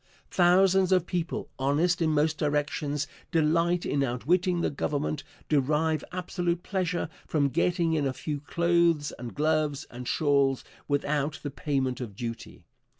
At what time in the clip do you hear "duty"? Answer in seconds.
12.15-12.63